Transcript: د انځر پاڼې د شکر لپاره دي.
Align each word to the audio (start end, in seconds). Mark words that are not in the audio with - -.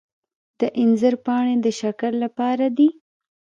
د 0.59 0.61
انځر 0.81 1.13
پاڼې 1.25 1.55
د 1.65 1.67
شکر 1.79 2.11
لپاره 2.23 2.65
دي. 2.77 2.89